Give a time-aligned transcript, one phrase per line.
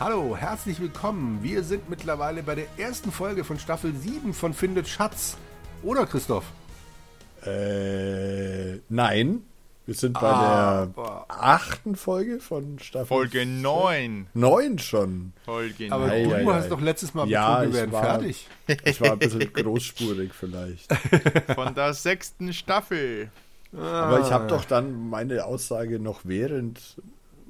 [0.00, 1.40] Hallo, herzlich willkommen.
[1.42, 5.36] Wir sind mittlerweile bei der ersten Folge von Staffel 7 von Findet Schatz.
[5.82, 6.44] Oder, Christoph?
[7.44, 9.42] Äh, nein.
[9.86, 13.06] Wir sind bei Aber- der achten Folge von Staffel.
[13.06, 14.26] Folge 9.
[14.34, 15.32] Neun schon.
[15.44, 16.12] Folge Aber 9.
[16.12, 16.68] Ei, du ei, hast ei.
[16.68, 18.48] doch letztes Mal Ja, betont, wir ich werden war- fertig.
[18.84, 20.92] Ich war ein bisschen großspurig vielleicht.
[21.54, 23.30] Von der sechsten Staffel.
[23.76, 26.96] Aber ich habe doch dann meine Aussage noch während,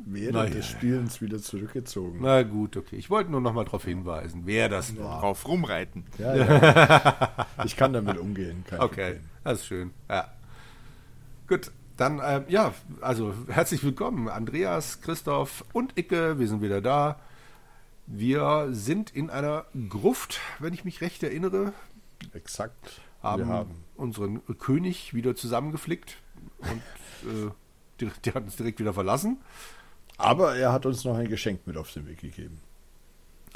[0.07, 2.19] während Na ja, des Spielens wieder zurückgezogen.
[2.23, 2.97] Na gut, okay.
[2.97, 5.21] Ich wollte nur noch mal darauf hinweisen, wer das war.
[5.21, 6.05] Drauf rumreiten.
[6.19, 7.47] Ja, ja.
[7.65, 8.65] Ich kann damit umgehen.
[8.69, 9.25] Kein Okay, Problem.
[9.45, 9.91] das ist schön.
[10.09, 10.29] Ja.
[11.49, 16.39] Gut, dann, ähm, ja, also herzlich willkommen, Andreas, Christoph und Icke.
[16.39, 17.19] Wir sind wieder da.
[18.07, 21.73] Wir sind in einer Gruft, wenn ich mich recht erinnere.
[22.33, 23.01] Exakt.
[23.23, 23.85] haben, Wir haben.
[23.97, 26.17] unseren König wieder zusammengeflickt
[26.59, 26.83] und
[27.31, 29.37] äh, der hat uns direkt wieder verlassen.
[30.21, 32.61] Aber er hat uns noch ein Geschenk mit auf den Weg gegeben.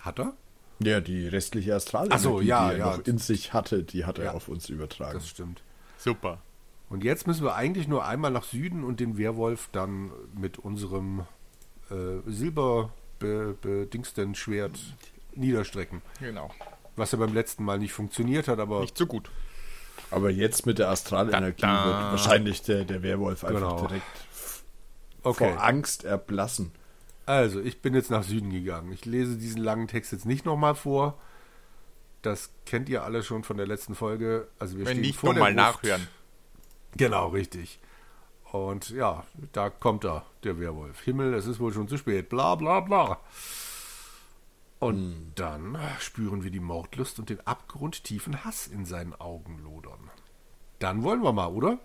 [0.01, 0.33] Hat er?
[0.81, 2.97] Ja, die restliche Astralenergie, so, ja, die er ja.
[2.97, 4.33] noch in sich hatte, die hat er Ja.
[4.33, 5.15] auf uns übertragen.
[5.15, 5.63] Das stimmt.
[5.99, 6.39] Super.
[6.91, 11.21] Und jetzt müssen wir eigentlich nur einmal nach Süden und den Werwolf dann mit unserem
[11.91, 11.95] äh,
[13.21, 14.79] silberbedingsten Schwert
[15.35, 16.03] niederstrecken.
[16.21, 16.51] Genau.
[16.97, 19.31] Was ja beim letzten Mal nicht funktioniert hat, aber Nicht so gut.
[20.11, 21.87] Aber jetzt mit der Astralenergie Da, da.
[21.87, 23.87] wird wahrscheinlich der, der Werwolf einfach Genau.
[23.87, 24.07] direkt
[25.25, 25.53] okay.
[25.53, 26.73] vor Angst erblassen.
[27.27, 28.93] Also, ich bin jetzt nach Süden gegangen.
[28.93, 31.19] Ich lese diesen langen Text jetzt nicht nochmal vor.
[32.23, 34.49] Das kennt ihr alle schon von der letzten Folge.
[34.59, 36.07] Also wir Wenn stehen nicht, vor nochmal nachhören.
[36.97, 37.81] Genau, richtig.
[38.51, 41.03] Und ja, da kommt er, der Werwolf.
[41.03, 42.29] Himmel, es ist wohl schon zu spät.
[42.29, 43.21] Bla bla bla.
[44.79, 50.11] Und dann spüren wir die Mordlust und den abgrundtiefen Hass in seinen Augen lodern.
[50.79, 51.79] Dann wollen wir mal, oder?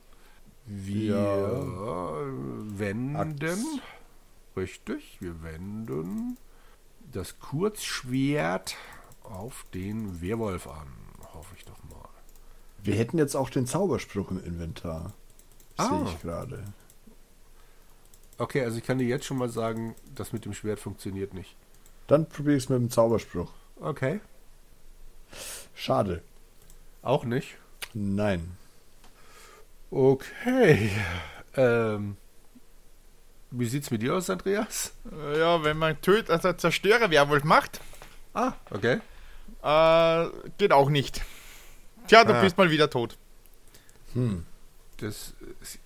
[0.71, 2.27] Wir
[2.77, 3.81] wenden.
[4.55, 6.37] Richtig, wir wenden
[7.11, 8.75] das Kurzschwert
[9.23, 10.87] auf den Werwolf an.
[11.33, 12.07] Hoffe ich doch mal.
[12.83, 15.13] Wir hätten jetzt auch den Zauberspruch im Inventar.
[15.79, 16.05] Sehe Ah.
[16.05, 16.63] ich gerade.
[18.37, 21.55] Okay, also ich kann dir jetzt schon mal sagen, das mit dem Schwert funktioniert nicht.
[22.05, 23.51] Dann probier es mit dem Zauberspruch.
[23.81, 24.21] Okay.
[25.73, 26.21] Schade.
[27.01, 27.57] Auch nicht.
[27.95, 28.55] Nein.
[29.91, 30.91] Okay.
[31.55, 32.17] Ähm,
[33.51, 34.93] wie sieht's mit dir aus, Andreas?
[35.11, 37.81] Äh, Ja, wenn man tötet, also Zerstörer Werwolf macht,
[38.33, 38.99] Ah, okay.
[39.63, 41.21] äh, geht auch nicht.
[42.07, 42.41] Tja, du Ah.
[42.41, 43.17] bist mal wieder tot.
[44.13, 44.45] Hm.
[44.97, 45.79] Das, ist-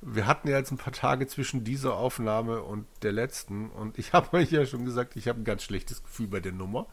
[0.00, 4.12] wir hatten ja jetzt ein paar Tage zwischen dieser Aufnahme und der letzten und ich
[4.14, 6.86] habe euch ja schon gesagt, ich habe ein ganz schlechtes Gefühl bei der Nummer.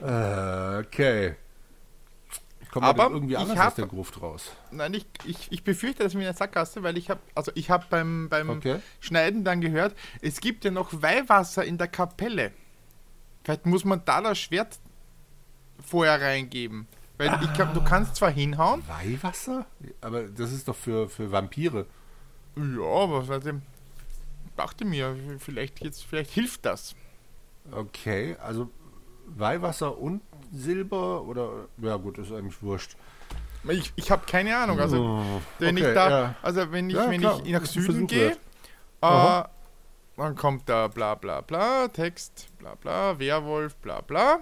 [0.00, 1.36] Äh, okay.
[2.82, 4.52] Wir Aber irgendwie anders hab- aus der Gruft raus?
[4.70, 7.52] Nein, ich, ich, ich befürchte, dass ich mir in der Sackgasse, weil ich habe, also
[7.54, 8.80] ich habe beim, beim Okay.
[9.00, 12.52] Schneiden dann gehört, es gibt ja noch Weihwasser in der Kapelle.
[13.44, 14.78] Vielleicht muss man da das Schwert
[15.84, 16.86] vorher reingeben.
[17.16, 19.66] Weil ich glaube, du kannst zwar hinhauen, Weihwasser?
[20.00, 21.86] Aber das ist doch für, für Vampire.
[22.56, 23.62] ja, aber warte,
[24.56, 26.96] dachte mir, vielleicht jetzt, vielleicht hilft das.
[27.70, 28.68] Okay, also
[29.26, 30.20] Weihwasser und
[30.52, 32.96] Silber oder ja gut, ist eigentlich wurscht.
[33.68, 34.78] Ich, ich habe keine Ahnung.
[34.78, 36.34] Also Oh, wenn okay, ich da, ja.
[36.42, 38.32] also wenn ich, Ja, wenn klar, ich nach Süden gehe,
[39.00, 39.42] äh,
[40.16, 44.40] dann kommt da bla bla bla, Text, bla bla, Werwolf, bla bla.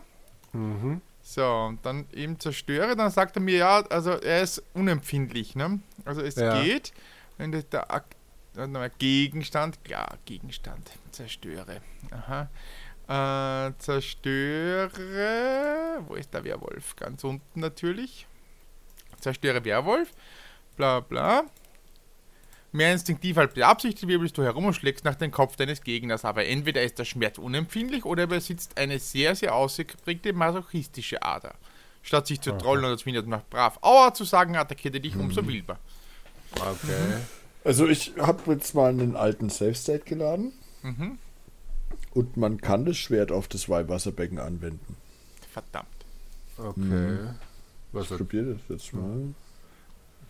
[0.53, 1.01] Mhm.
[1.23, 5.79] So, und dann eben zerstöre, dann sagt er mir, ja, also er ist unempfindlich, ne?
[6.05, 6.61] Also es Ja.
[6.63, 6.93] geht,
[7.39, 11.81] wenn der Gegenstand, klar, Gegenstand, zerstöre.
[12.11, 12.49] Aha.
[13.09, 14.91] Äh, zerstöre,
[16.07, 16.97] wo ist der Werwolf?
[16.97, 18.27] Ganz unten natürlich.
[19.21, 20.13] Zerstöre Werwolf,
[20.77, 21.45] bla bla.
[22.75, 26.47] Mehr instinktiv als beabsichtigt wirbelst du herum und schlägst nach dem Kopf deines Gegners, aber
[26.47, 31.55] entweder ist der Schmerz unempfindlich oder er besitzt eine sehr, sehr ausgeprägte masochistische Ader.
[32.03, 35.47] Statt sich zu trollen oder zwingend nach brav Aua zu sagen, attackiert er dich umso
[35.47, 35.79] wilder.
[36.55, 37.21] Okay.
[37.63, 40.53] Also ich habe jetzt mal einen alten Safe-State geladen.
[40.83, 41.19] Mhm.
[42.15, 44.97] Und man kann das Schwert auf das Weihwasserbecken anwenden.
[45.51, 45.89] Verdammt.
[46.59, 47.19] Okay.
[47.93, 49.35] Was Ich probiere das jetzt mal.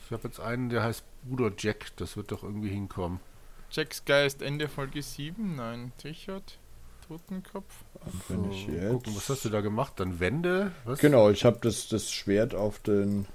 [0.04, 1.92] ich habe jetzt einen, der heißt Bruder Jack.
[1.96, 3.20] Das wird doch irgendwie hinkommen.
[3.70, 6.58] Jacks Geist, Ende Folge 7, nein, Trichard,
[7.08, 7.72] Totenkopf.
[8.04, 8.90] Anwende ich So, jetzt.
[8.92, 9.94] gucken, was hast du da gemacht?
[9.96, 10.72] Dann Wände?
[10.84, 10.98] Was?
[11.00, 13.26] Genau, ich habe das, das Schwert auf den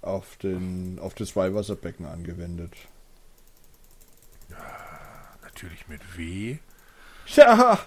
[0.00, 2.72] auf den auf das Weihwasserbecken angewendet.
[5.42, 6.58] Natürlich mit W.
[7.34, 7.78] Ja,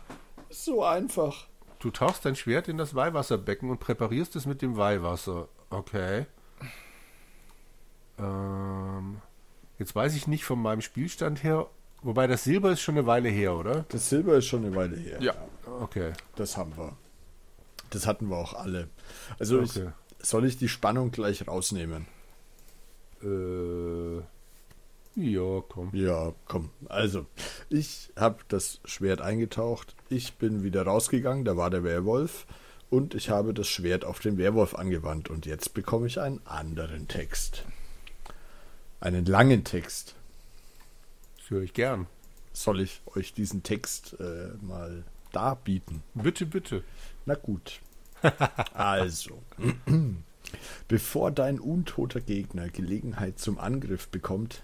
[0.49, 1.47] so einfach.
[1.79, 5.47] Du tauchst dein Schwert in das Weihwasserbecken und präparierst es mit dem Weihwasser.
[5.69, 6.25] Okay.
[8.17, 9.21] Ähm,
[9.77, 11.67] jetzt weiß ich nicht von meinem Spielstand her,
[12.01, 13.85] Wobei das Silber ist schon eine Weile her, oder?
[13.89, 15.17] Das Silber ist schon eine Weile her.
[15.23, 15.33] Ja.
[15.81, 16.13] Okay.
[16.35, 16.93] Das haben wir.
[17.89, 18.89] Das hatten wir auch alle.
[19.39, 19.89] Also Okay.
[20.19, 22.05] ich, soll ich die Spannung gleich rausnehmen?
[23.23, 23.25] Äh,
[25.15, 25.89] ja, komm.
[25.93, 26.69] Ja, komm.
[26.89, 27.25] Also,
[27.69, 29.95] ich habe das Schwert eingetaucht.
[30.09, 32.45] Ich bin wieder rausgegangen, da war der Werwolf.
[32.89, 35.29] Und ich habe das Schwert auf den Werwolf angewandt.
[35.29, 37.63] Und jetzt bekomme ich einen anderen Text.
[38.99, 40.15] Einen langen Text.
[41.37, 42.07] Das höre ich gern.
[42.53, 46.03] Soll ich euch diesen Text äh, mal darbieten?
[46.13, 46.83] Bitte, bitte.
[47.25, 47.81] Na gut.
[48.73, 49.43] Also,
[50.87, 54.63] bevor dein untoter Gegner Gelegenheit zum Angriff bekommt,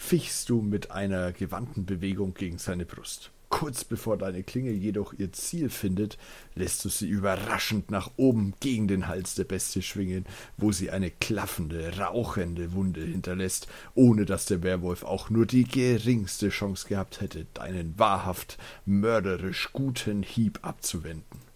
[0.00, 3.30] fichst du mit einer gewandten Bewegung gegen seine Brust.
[3.50, 6.16] Kurz bevor deine Klinge jedoch ihr Ziel findet,
[6.54, 10.24] lässt du sie überraschend nach oben gegen den Hals der Bestie schwingen,
[10.56, 16.48] wo sie eine klaffende, rauchende Wunde hinterlässt, ohne dass der Werwolf auch nur die geringste
[16.48, 18.56] Chance gehabt hätte, deinen wahrhaft
[18.86, 21.49] mörderisch guten Hieb abzuwenden.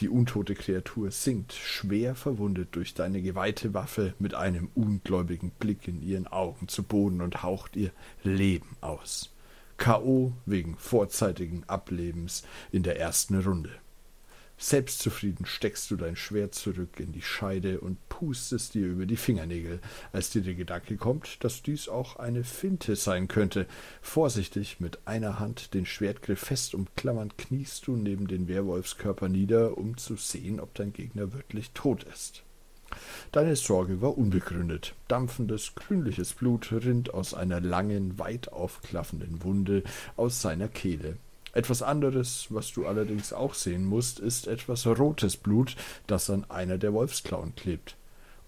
[0.00, 6.02] Die untote Kreatur sinkt, schwer verwundet durch deine geweihte Waffe, mit einem ungläubigen Blick in
[6.02, 7.92] ihren Augen zu Boden und haucht ihr
[8.24, 9.32] Leben aus.
[9.76, 10.32] K.O.
[10.46, 12.42] wegen vorzeitigen Ablebens
[12.72, 13.70] in der ersten Runde.
[14.64, 19.78] Selbstzufrieden steckst du dein Schwert zurück in die Scheide und pustest dir über die Fingernägel,
[20.10, 23.66] als dir der Gedanke kommt, dass dies auch eine Finte sein könnte.
[24.00, 29.98] Vorsichtig mit einer Hand den Schwertgriff fest umklammernd kniest du neben den Werwolfskörper nieder, um
[29.98, 32.42] zu sehen, ob dein Gegner wirklich tot ist.
[33.32, 34.94] Deine Sorge war unbegründet.
[35.08, 39.82] Dampfendes, grünliches Blut rinnt aus einer langen, weit aufklaffenden Wunde
[40.16, 41.18] aus seiner Kehle.
[41.54, 46.78] Etwas anderes, was du allerdings auch sehen musst, ist etwas rotes Blut, das an einer
[46.78, 47.96] der Wolfsklauen klebt.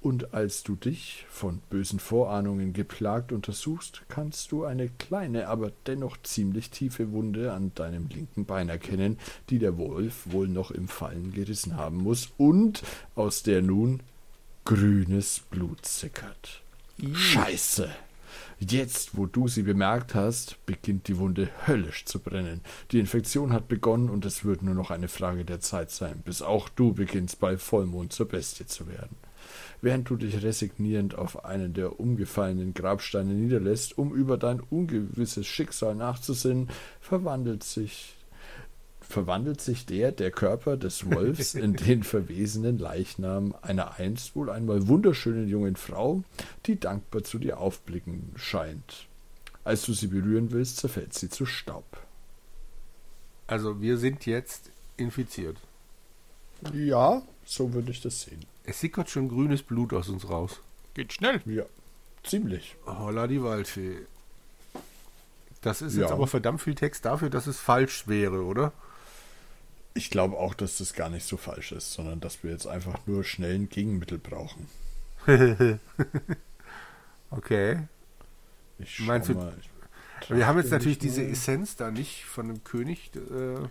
[0.03, 6.17] Und als du dich, von bösen Vorahnungen geplagt, untersuchst, kannst du eine kleine, aber dennoch
[6.23, 9.19] ziemlich tiefe Wunde an deinem linken Bein erkennen,
[9.51, 12.83] die der Wolf wohl noch im Fallen gerissen haben muss und
[13.15, 14.01] aus der nun
[14.65, 16.63] grünes Blut sickert.
[17.13, 17.89] Scheiße!
[18.59, 22.63] Jetzt, wo du sie bemerkt hast, beginnt die Wunde höllisch zu brennen.
[22.91, 26.41] Die Infektion hat begonnen und es wird nur noch eine Frage der Zeit sein, bis
[26.41, 29.17] auch du beginnst bei Vollmond zur Bestie zu werden.
[29.83, 35.95] Während du dich resignierend auf einen der umgefallenen Grabsteine niederlässt, um über dein ungewisses Schicksal
[35.95, 36.71] nachzusinnen,
[37.01, 38.16] verwandelt sich
[39.09, 44.89] verwandelt sich der, der Körper des Wolfs in den verwesenen Leichnam einer einst wohl einmal
[44.89, 46.23] wunderschönen jungen Frau,
[46.67, 49.07] die dankbar zu dir aufblicken scheint.
[49.65, 51.85] Als du sie berühren willst, zerfällt sie zu Staub.
[53.47, 55.57] Also wir sind jetzt infiziert.
[56.73, 58.41] Ja, so würde ich das sehen.
[58.65, 60.61] Es sickert schon grünes Blut aus uns raus.
[60.95, 61.41] Geht schnell.
[61.47, 61.65] Ja,
[62.25, 62.77] ziemlich.
[62.87, 63.99] Holla die Waldfee.
[65.63, 66.03] Das ist Ja.
[66.03, 68.73] jetzt aber verdammt viel Text dafür, dass es falsch wäre, oder?
[69.97, 72.99] Ich glaube auch, dass das gar nicht so falsch ist, sondern dass wir jetzt einfach
[73.07, 74.69] nur schnell ein Gegenmittel brauchen.
[77.31, 77.81] Okay.
[78.79, 79.57] Ich schau Meinst du- mal.
[80.29, 81.25] Wir haben jetzt natürlich diese.
[81.25, 83.11] Essenz da nicht von dem König.
[83.17, 83.69] Äh,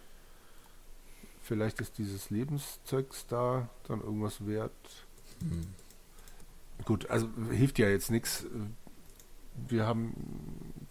[1.42, 4.72] vielleicht ist dieses Lebenszeugs da dann irgendwas wert.
[5.39, 5.68] Hm.
[6.83, 8.46] Gut, also hilft ja jetzt nichts.
[9.70, 10.13] Wir haben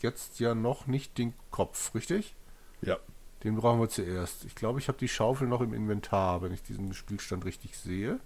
[0.00, 2.34] jetzt ja noch nicht den Kopf, richtig?
[2.82, 2.98] Ja,
[3.44, 4.44] Den brauchen wir zuerst.
[4.44, 8.20] Ich glaube, ich habe die Schaufel noch im Inventar, wenn ich diesen Spielstand richtig sehe.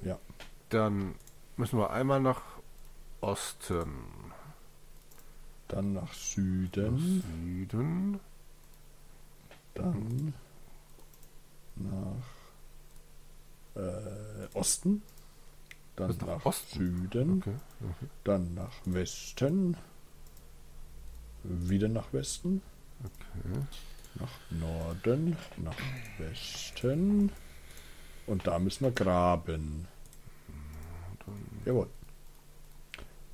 [0.00, 0.18] ja.
[0.68, 1.14] Dann
[1.56, 2.42] müssen wir einmal nach
[3.20, 4.32] Osten,
[5.68, 8.20] Dann nach Süden, Süden,
[9.74, 10.34] dann
[11.76, 12.24] nach
[13.74, 15.02] äh, Osten,
[15.96, 16.78] dann nach nach, Osten?
[16.78, 17.56] Süden, Okay.
[17.80, 18.08] okay.
[18.24, 19.76] dann nach Westen,
[21.42, 22.62] wieder nach Westen,
[23.04, 23.60] okay.
[24.20, 25.76] nach Norden, nach
[26.18, 27.30] Westen
[28.26, 29.86] und da müssen wir graben.
[31.64, 31.88] Jawohl.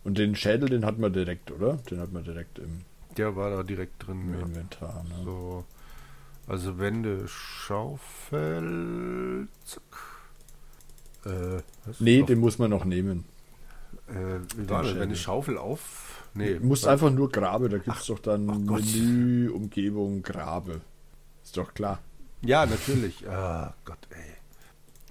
[0.05, 1.77] Und den Schädel, den hat man direkt, oder?
[1.91, 2.81] Den hat man direkt im,
[3.17, 4.23] Der war da direkt drin.
[4.23, 4.41] im Ja.
[4.47, 5.05] Inventar.
[5.05, 5.25] Ne?
[5.25, 5.65] So.
[6.49, 8.19] Also Wände, Schaufel.
[9.65, 9.83] Zack.
[11.25, 11.61] Äh,
[12.01, 13.25] Nee, den muss man noch nehmen.
[14.09, 14.89] äh, wie war das?
[14.89, 15.01] Schädel.
[15.03, 16.22] Wenn eine Schaufel auf.
[16.35, 16.55] Nee.
[16.55, 18.75] Du musst einfach nur Grabe, da gibt es doch dann oh.
[18.75, 20.81] Menü, Umgebung, Grabe.
[21.43, 22.01] Ist doch klar.
[22.41, 23.29] Ja, natürlich.
[23.29, 24.35] Ah, Gott, ey.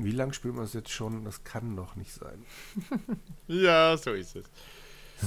[0.03, 1.23] Wie lange spielt man es jetzt schon?
[1.25, 2.45] Das kann doch nicht sein.
[3.47, 4.45] Ja, so ist es.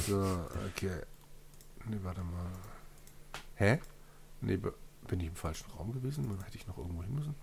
[0.06, 0.18] So,
[0.66, 1.02] okay.
[1.86, 2.50] Nee, warte mal.
[3.56, 3.78] Hä?
[4.40, 6.26] Nee, bin ich im falschen Raum gewesen?
[6.28, 7.34] Dann hätte ich noch irgendwo hin müssen.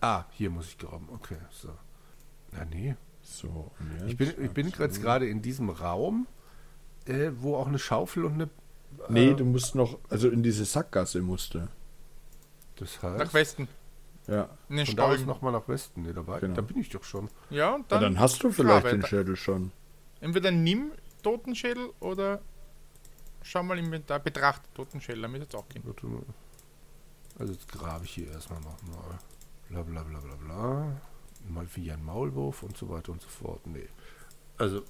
[0.00, 1.08] Ah, hier muss ich graben.
[1.10, 1.70] Okay, so.
[2.52, 2.94] Ja, nee.
[3.22, 3.72] So,
[4.06, 6.28] Ich bin, jetzt ich bin jetzt gerade in diesem Raum,
[7.06, 8.50] äh, wo auch eine Schaufel und eine
[9.08, 11.68] Nee, Äh, du musst noch, also in diese Sackgasse musste.
[12.76, 13.68] Das heißt, Nach Westen.
[14.26, 14.48] Ja.
[14.68, 15.26] In den von da Stollen.
[15.26, 16.02] nochmal nach Westen.
[16.02, 16.54] Nee, da, war, Genau.
[16.54, 17.28] da bin ich doch schon.
[17.50, 19.70] Ja, und Dann, dann, dann hast du vielleicht den Schädel schon.
[20.20, 22.40] entweder nimm Totenschädel oder
[23.42, 25.82] schau mal im Inventar, betrachte Totenschädel, damit jetzt auch gehen.
[26.02, 26.22] Mal.
[27.38, 29.18] Also jetzt grabe ich hier erstmal nochmal.
[29.68, 30.92] Bla bla bla bla bla.
[31.48, 33.64] Mal wie ein Maulwurf und so weiter und so fort.
[33.66, 33.88] Nee.
[34.58, 34.82] Also,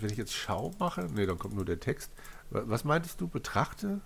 [0.00, 2.10] wenn ich jetzt Schau mache, nee, dann kommt nur der Text.
[2.50, 3.28] Wa- Was meintest du?
[3.28, 4.00] Betrachte?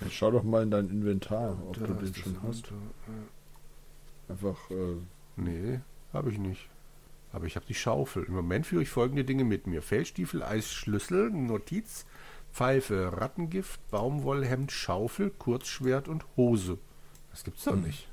[0.00, 2.72] Dann schau doch mal in dein Inventar, ob Da du den schon hast.
[4.28, 4.96] Einfach, äh,
[5.36, 5.80] Nee,
[6.12, 6.68] habe ich nicht.
[7.32, 8.24] Aber ich habe die Schaufel.
[8.24, 9.82] Im Moment führe ich folgende Dinge mit mir.
[9.82, 12.04] Feldstiefel, Eisschlüssel, Notiz,
[12.52, 16.78] Pfeife, Rattengift, Baumwollhemd, Schaufel, Kurzschwert und Hose.
[17.30, 18.08] Das gibt's doch nicht.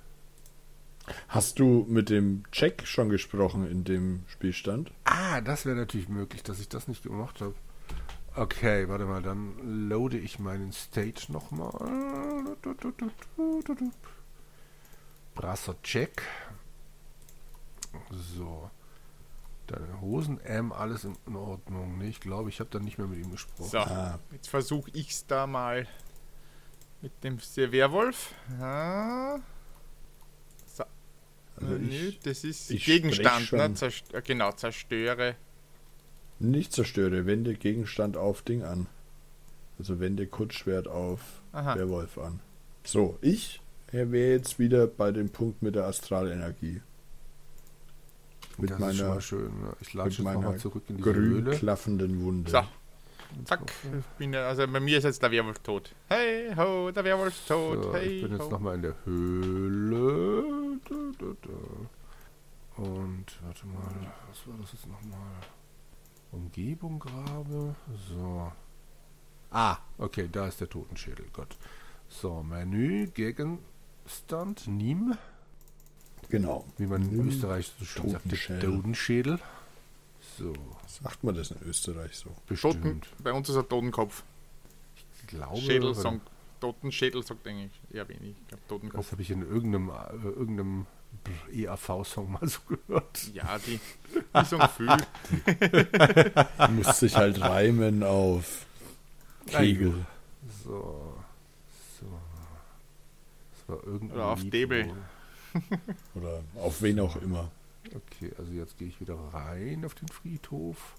[1.28, 4.92] Hast du mit dem Jack schon gesprochen in dem Spielstand?
[5.06, 7.56] Ah, das wäre natürlich möglich, dass ich das nicht gemacht habe.
[8.36, 11.72] Okay, warte mal, dann loade ich meinen Stage nochmal.
[15.34, 16.22] Brasser Check.
[18.12, 18.70] So.
[19.66, 21.98] Deine Hosen, M, alles in Ordnung.
[21.98, 23.70] Nee, ich glaube, ich habe dann nicht mehr mit ihm gesprochen.
[23.70, 25.88] So, Ah, jetzt versuche ich's da mal
[27.02, 28.34] mit dem Werwolf.
[28.60, 29.38] Ja.
[29.38, 29.44] So.
[31.60, 33.60] Also Nö, ich das ist ich Gegenstand, ne?
[33.60, 33.76] schon.
[33.76, 35.36] Zerst äh, genau, zerstöre.
[36.40, 38.88] nicht zerstöre, wende Gegenstand auf Ding an.
[39.80, 41.20] Also wende Kurzschwert auf
[41.52, 41.76] Aha.
[41.76, 42.40] Werwolf an.
[42.84, 43.60] So, ich
[43.92, 46.82] wäre jetzt wieder bei dem Punkt mit der Astralenergie.
[48.60, 49.62] Mit das ist schon meiner mal schön.
[49.62, 49.74] Ne?
[49.82, 51.52] Ich mit latsche jetzt meiner nochmal zurück in diese grün Höhle.
[51.52, 52.50] klaffenden Wunde.
[52.52, 52.62] So.
[53.44, 53.72] Zack.
[54.20, 55.92] Ja- also bei mir ist jetzt der Werwolf tot.
[56.08, 57.84] Hey ho, der Werwolf ist tot.
[57.84, 58.50] So, hey ich bin jetzt ho.
[58.50, 60.67] nochmal in der Höhle.
[62.77, 65.20] Und warte mal, was war das jetzt nochmal?
[66.32, 67.75] Umgebung grabe.
[68.10, 68.51] So.
[69.51, 71.25] Ah, okay, da ist der Totenschädel.
[71.34, 71.58] Gott.
[72.10, 75.17] So, Menü, Gegenstand, Niem,
[76.29, 76.65] Genau.
[76.77, 78.75] wie man in Nimm Österreich so schön sagt, der Totenschädel.
[78.75, 79.39] Totenschädel.
[80.38, 80.53] So,
[80.88, 82.29] Sagt man das in Österreich so?
[82.29, 83.08] Toten, bestimmt.
[83.24, 84.24] bei uns ist er Totenkopf.
[85.22, 86.22] Ich glaube, Schädel sagt,
[86.60, 88.36] Totenschädel sagt eigentlich eher wenig.
[88.42, 89.02] Ich glaube Totenkopf.
[89.02, 90.86] das habe ich in irgendeinem, äh, irgendeinem
[91.52, 93.30] EAV-Song mal so gehört.
[93.34, 93.80] Ja, die,
[94.14, 94.88] die sagen viel.
[96.72, 98.66] Muss sich halt reimen auf
[99.48, 100.06] Kegel.
[100.64, 101.16] So.
[102.00, 102.06] So.
[103.52, 104.94] Das war irgendein Oder auf Lied, Debel.
[106.16, 107.52] Oder auf wen auch immer.
[107.88, 110.96] Okay, also jetzt gehe ich wieder rein auf den Friedhof.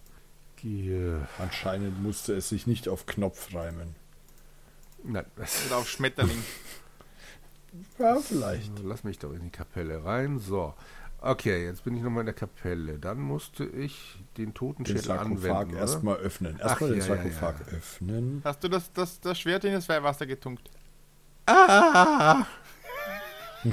[0.57, 1.29] Gehe.
[1.38, 3.95] Anscheinend musste es sich nicht auf Knopf reimen.
[5.05, 6.43] Nein, das, Oder auf Schmetterling.
[7.99, 8.73] Ja, vielleicht.
[8.83, 10.38] lass mich doch in die Kapelle rein.
[10.38, 10.75] So.
[11.21, 12.99] Okay, jetzt bin ich nochmal in der Kapelle.
[12.99, 15.76] Dann musste ich den Den Totenschädel Sarkophag anwenden.
[15.76, 16.59] erstmal öffnen.
[16.59, 17.76] Erstmal den ja, ja, Sarkophag ja.
[17.76, 18.40] öffnen.
[18.45, 20.71] Hast du das, das, das Schwert in das Weihwasser getunkt?
[21.47, 22.47] Ah!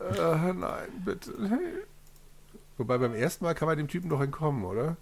[0.00, 1.32] äh, nein, bitte.
[2.78, 4.96] Wobei beim ersten Mal kann man dem Typen doch entkommen, oder?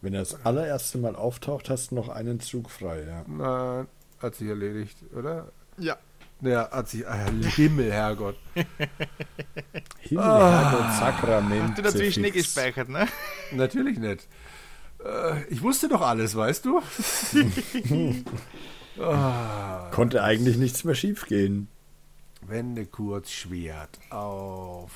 [0.00, 3.24] Wenn er das allererste Mal auftaucht, hast du noch einen Zug frei, ja.
[3.26, 3.86] Nein,
[4.20, 5.52] hat sich erledigt, oder?
[5.78, 5.96] Ja.
[6.40, 7.06] Ja, hat sich.
[7.06, 8.36] Ah, Himmel, Herrgott.
[10.00, 10.70] Himmel, Ah.
[10.70, 11.68] Herrgott, Sakrament.
[11.70, 13.08] Hast du dazwischen nicht gespeichert, ne?
[13.52, 14.28] Natürlich nicht.
[15.04, 16.80] Äh, ich wusste doch alles, weißt du?
[19.02, 21.68] ah, Konnte eigentlich nichts mehr schiefgehen.
[22.42, 24.90] Wende kurz Schwert auf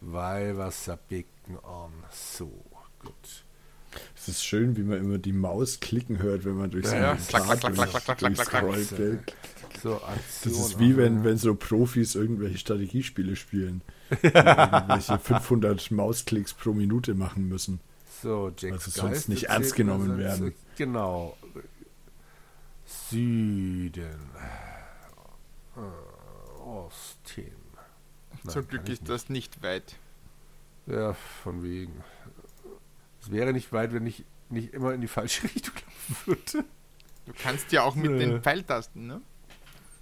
[0.00, 1.92] Weihwasserbecken an.
[2.10, 2.50] So,
[3.00, 3.44] gut.
[4.16, 7.12] Es ist schön, wie man immer die Maus klicken hört, wenn man durch so Ja,
[7.12, 7.20] einen
[8.18, 9.34] durchscrollt.
[9.82, 10.54] So, Aktion.
[10.54, 13.82] Das ist wie wenn, wenn so Profis irgendwelche Strategiespiele spielen.
[14.22, 17.80] irgendwelche 500 Mausklicks pro Minute machen müssen.
[18.22, 20.54] So, Jacks Also sonst Geist nicht ernst genommen werden.
[20.76, 21.36] Genau.
[23.10, 24.30] Süden.
[26.64, 27.52] Osten.
[28.44, 29.96] Nein, Zum Glück ist das nicht weit.
[30.86, 30.96] nicht.
[30.96, 31.92] Ja, von wegen.
[33.22, 36.64] Es wäre nicht weit, wenn ich nicht immer in die falsche Richtung laufen würde.
[37.26, 38.18] Du kannst ja auch mit Nö.
[38.18, 39.20] den Pfeiltasten, ne?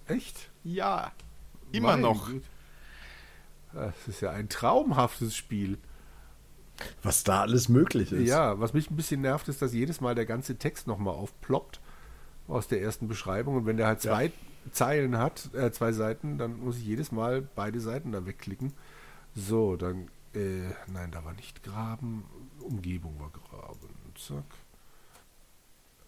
[0.07, 0.51] Echt?
[0.65, 1.13] Ja.
[1.71, 2.27] Immer Meine noch.
[2.27, 2.47] Güte.
[3.73, 5.79] Das ist ja ein traumhaftes Spiel.
[7.03, 8.27] Was da alles möglich ist.
[8.27, 11.79] Ja, was mich ein bisschen nervt, ist, dass jedes Mal der ganze Text nochmal aufploppt
[12.49, 13.55] aus der ersten Beschreibung.
[13.57, 14.33] Und wenn der halt zwei
[14.73, 18.73] Zeilen hat, äh, zwei Seiten, dann muss ich jedes Mal beide Seiten da wegklicken.
[19.35, 22.25] So, dann, äh, nein, da war nicht graben,
[22.61, 23.89] Umgebung war graben.
[24.17, 24.45] Zack.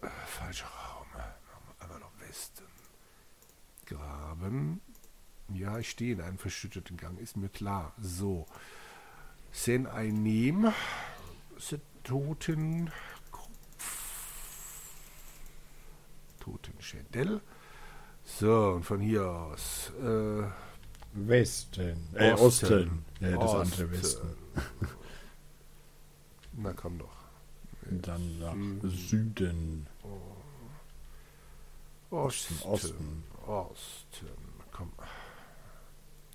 [0.01, 1.07] Äh, falscher Raum.
[1.79, 2.65] Einmal noch Westen.
[3.85, 4.81] Graben.
[5.49, 7.93] Ja, ich stehe in einem verschütteten Gang, ist mir klar.
[7.99, 8.47] So.
[9.51, 10.73] Sen einnehmen.
[16.43, 17.41] Toten Schädel.
[18.25, 19.91] So, und von hier aus.
[20.01, 20.43] Äh,
[21.13, 21.97] Westen.
[22.13, 22.65] Äh, Osten.
[22.65, 23.05] Osten.
[23.19, 23.61] Ja, das Osten.
[23.61, 24.35] andere Westen.
[26.53, 27.15] Na komm doch.
[27.89, 28.89] Dann nach Süden.
[28.91, 29.87] Süden.
[32.09, 32.59] Osten.
[32.63, 33.23] Osten.
[33.47, 34.27] Osten.
[34.71, 34.91] Komm.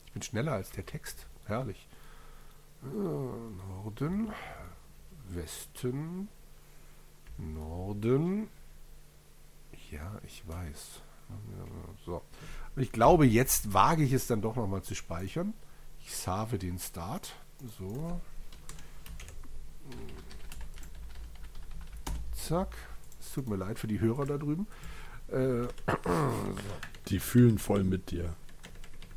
[0.06, 1.26] Ich bin schneller als der Text.
[1.46, 1.88] Herrlich.
[2.82, 4.32] Norden.
[5.28, 6.28] Westen.
[7.36, 8.48] Norden.
[9.90, 11.00] Ja, ich weiß.
[12.04, 12.22] So.
[12.78, 15.52] Und ich glaube, jetzt wage ich es dann doch nochmal zu speichern.
[15.98, 17.34] Ich save den Start.
[17.76, 18.20] So.
[22.36, 22.76] Zack.
[23.18, 24.68] Es tut mir leid für die Hörer da drüben.
[25.26, 25.66] Äh,
[27.08, 28.36] Die fühlen voll mit dir.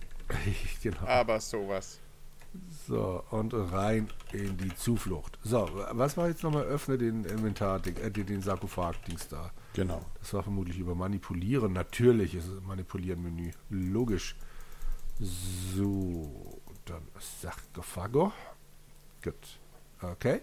[0.81, 1.05] genau.
[1.05, 1.99] Aber sowas.
[2.87, 5.37] So, und rein in die Zuflucht.
[5.43, 6.63] So, was war jetzt nochmal?
[6.63, 9.51] Öffne den Inventar, äh, den, den Sarkophag-Dings da.
[9.73, 10.05] Genau.
[10.19, 11.73] Das war vermutlich über Manipulieren.
[11.73, 13.51] Natürlich ist es Manipulieren-Menü.
[13.69, 14.35] Logisch.
[15.19, 18.33] So, dann Sarkophago.
[19.23, 19.59] Gut.
[20.01, 20.41] Okay.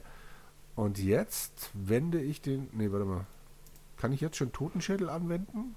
[0.77, 2.69] Und jetzt wende ich den.
[2.73, 3.27] Nee, warte mal.
[3.97, 5.75] Kann ich jetzt schon Totenschädel anwenden?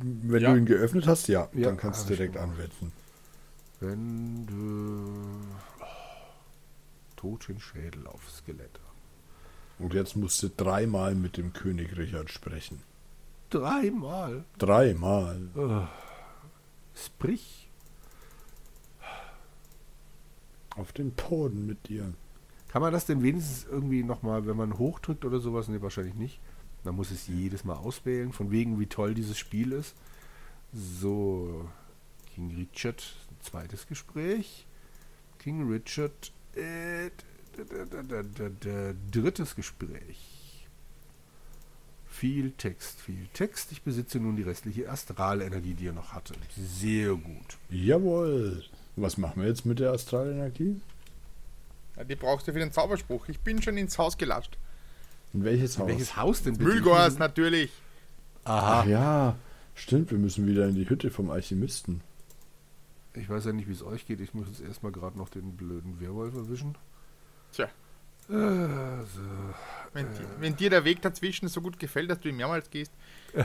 [0.00, 0.52] Wenn Ja.
[0.52, 2.92] du ihn geöffnet hast, ja, Ja, dann kannst du direkt anwenden.
[3.80, 4.52] Wende.
[5.80, 5.84] Oh.
[7.16, 8.78] Totenschädel auf Skelett.
[9.78, 12.82] Und jetzt musst du dreimal mit dem König Richard sprechen.
[13.50, 14.44] Dreimal.
[14.58, 15.48] Dreimal.
[15.54, 15.86] Oh.
[16.94, 17.68] Sprich.
[20.76, 22.12] Auf den Boden mit dir.
[22.68, 25.68] Kann man das denn wenigstens irgendwie nochmal, wenn man hochdrückt oder sowas?
[25.68, 26.40] Ne, wahrscheinlich nicht.
[26.84, 29.94] Man muss es jedes Mal auswählen, von wegen, wie toll dieses Spiel ist.
[30.72, 31.68] So,
[32.34, 34.66] King Richard, zweites Gespräch.
[35.38, 37.10] King Richard, äh,
[39.10, 40.66] drittes Gespräch.
[42.08, 43.70] Viel Text, viel Text.
[43.70, 46.34] Ich besitze nun die restliche Astralenergie, die er noch hatte.
[46.56, 47.58] Sehr gut.
[47.70, 48.64] Jawohl.
[48.96, 50.80] Was machen wir jetzt mit der Astralenergie?
[51.96, 53.28] Ja, die brauchst du für den Zauberspruch.
[53.28, 54.58] Ich bin schon ins Haus gelatscht.
[55.32, 55.88] In welches Haus?
[55.88, 56.70] Welches Haus denn bitte?
[56.70, 57.70] Mühlgors natürlich.
[58.44, 58.80] Aha.
[58.80, 59.36] Ach ja,
[59.74, 62.00] stimmt, wir müssen wieder in die Hütte vom Alchemisten.
[63.14, 64.20] Ich weiß ja nicht, wie es euch geht.
[64.20, 66.76] Ich muss jetzt erstmal gerade noch den blöden Werwolf erwischen.
[67.52, 67.70] Tja, Äh,
[68.30, 69.20] so.
[69.94, 72.92] wenn, di- wenn dir der Weg dazwischen so gut gefällt, dass du ihn mehrmals gehst.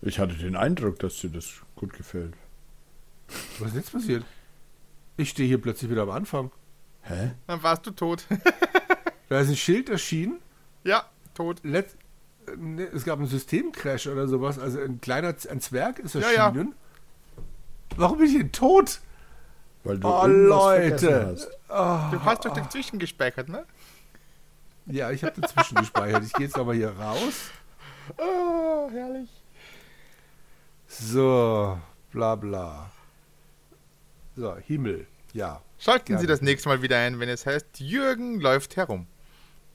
[0.00, 2.34] Ich hatte den Eindruck, dass dir das gut gefällt.
[3.58, 4.24] Was ist jetzt passiert?
[5.16, 6.52] Ich stehe hier plötzlich wieder am Anfang.
[7.02, 7.32] Hä?
[7.46, 8.24] Dann warst du tot.
[9.28, 10.38] Da ist ein Schild erschienen.
[10.84, 11.60] ja, tot.
[11.62, 11.96] Letz
[12.46, 14.58] äh, ne, es gab einen Systemcrash oder sowas.
[14.58, 16.46] Also ein kleiner Z- ein Zwerg ist Ja, ja.
[16.46, 16.74] erschienen.
[17.96, 19.00] Warum bin ich denn tot?
[19.84, 21.26] Weil du Oh, Leute.
[21.68, 22.12] hast.
[22.12, 23.64] Du hast doch dazwischen gespeichert, ne?
[24.86, 26.24] Ja, ich habe dazwischen gespeichert.
[26.24, 27.50] Ich gehe jetzt aber hier raus.
[28.16, 29.28] Oh, herrlich.
[30.86, 31.78] So,
[32.10, 32.90] bla bla.
[34.36, 35.06] So, Himmel.
[35.32, 35.62] Ja.
[35.78, 36.20] Schalten Gerne.
[36.22, 39.06] Sie das nächste Mal wieder ein, wenn es heißt, Jürgen läuft herum.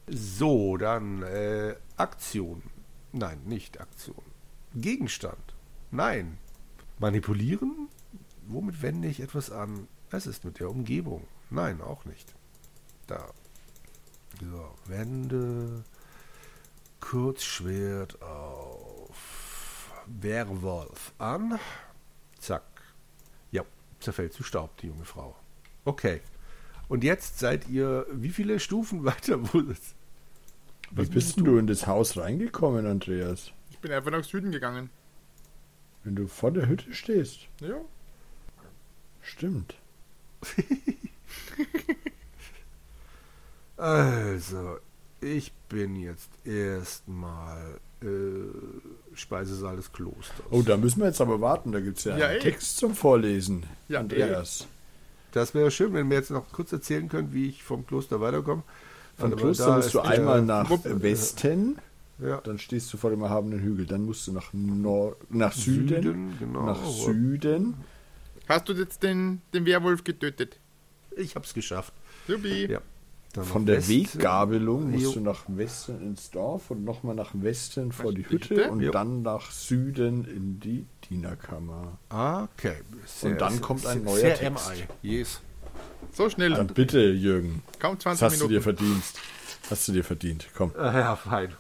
[0.08, 2.63] So, dann äh, Aktion.
[3.13, 4.22] Nein, nicht Aktion.
[4.76, 5.54] Gegenstand.
[5.92, 6.38] Nein.
[7.00, 7.88] Manipulieren?
[8.48, 9.88] Womit wende ich etwas an?
[10.13, 11.26] Es ist mit der Umgebung.
[11.49, 12.36] Nein, auch nicht.
[13.08, 13.34] Da.
[14.39, 15.84] So, wende
[16.99, 21.58] Kurzschwert auf Werwolf an.
[22.38, 22.62] Zack.
[23.52, 23.63] Ja,
[23.99, 25.36] zerfällt zu Staub, die junge Frau.
[25.84, 26.21] Okay.
[26.89, 29.39] Und jetzt seid ihr wie viele Stufen weiter?
[29.52, 29.95] Wo ist
[30.91, 33.52] Wie Was bist denn du in das Haus reingekommen, Andreas?
[33.71, 34.91] Ich bin einfach nach Süden gegangen.
[36.04, 37.47] Wenn du vor der Hütte stehst.
[37.62, 37.82] Ja.
[39.19, 39.76] Stimmt.
[43.76, 44.78] Also,
[45.20, 48.06] ich bin jetzt erstmal äh,
[49.14, 50.46] Speisesaal des Klosters.
[50.52, 51.72] Oh, da müssen wir jetzt aber warten.
[51.72, 52.44] Da gibt es ja, Ja, einen eh.
[52.44, 53.64] Text zum Vorlesen.
[53.90, 54.68] Ja, Andreas.
[55.32, 58.64] Das wäre schön, wenn wir jetzt noch kurz erzählen könnt, wie ich vom Kloster weiterkomme.
[59.18, 60.86] Vom Aber Kloster musst du einmal nach Wupp.
[60.86, 61.78] Westen,
[62.20, 63.86] Ja, dann stehst du vor dem erhabenen Hügel.
[63.86, 66.68] Dann musst du nach, Nord nach Süden, Süden, genau.
[66.68, 67.74] nach Süden.
[68.48, 70.60] Hast du jetzt den, den Werwolf getötet?
[71.16, 71.94] Ich hab's geschafft.
[72.28, 72.66] Subi.
[72.72, 72.82] Ja.
[73.34, 74.20] Dann Von der Westen.
[74.20, 75.12] Weggabelung musst Jo.
[75.14, 78.72] du nach Westen ins Dorf und nochmal nach Westen vor die die Hütte Hütte?
[78.72, 78.92] und Jo.
[78.92, 81.98] dann nach Süden in die Dienerkammer.
[82.10, 82.76] Okay.
[83.24, 84.70] Und dann kommt ein neuer sehr Text.
[85.02, 85.10] MI.
[85.18, 85.42] Yes.
[86.12, 86.52] So schnell.
[86.54, 87.64] Dann bitte, Jürgen.
[87.80, 88.64] Kaum Das 20 hast du dir Minuten.
[88.64, 89.04] verdient.
[89.70, 90.48] Hast du dir verdient.
[90.56, 90.72] Komm.
[90.78, 91.54] Äh, Ja, fein.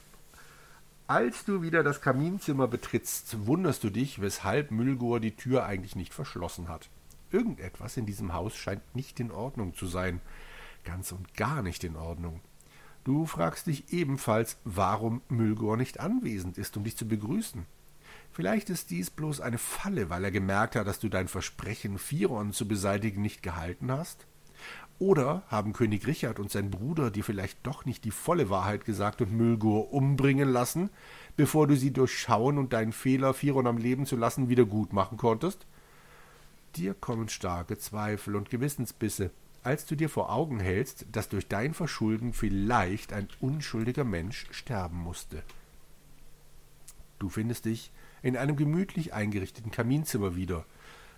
[1.13, 6.11] Als du wieder das Kaminzimmer betrittst, wunderst du dich, weshalb Müllgor die Tür eigentlich nicht
[6.11, 6.89] verschlossen hat.
[7.29, 10.21] Irgendetwas in diesem Haus scheint nicht in Ordnung zu sein.
[10.83, 12.41] Ganz und gar nicht in Ordnung.
[13.03, 17.67] Du fragst dich ebenfalls, warum Müllgor nicht anwesend ist, um dich zu begrüßen.
[18.31, 22.53] Vielleicht ist dies bloß eine Falle, weil er gemerkt hat, dass du dein Versprechen, Firon
[22.53, 24.25] zu beseitigen, nicht gehalten hast?
[25.03, 29.21] Oder haben König Richard und sein Bruder dir vielleicht doch nicht die volle Wahrheit gesagt
[29.21, 30.89] und Müllgur umbringen lassen,
[31.35, 35.17] bevor du sie durchschauen und deinen Fehler, Firon am Leben zu lassen, wieder gut machen
[35.17, 35.65] konntest?
[36.77, 41.73] Dir kommen starke Zweifel und Gewissensbisse, als du dir vor Augen hältst, dass durch dein
[41.73, 45.43] Verschulden vielleicht ein unschuldiger Mensch sterben musste.
[47.19, 50.63] Du findest dich in einem gemütlich eingerichteten Kaminzimmer wieder,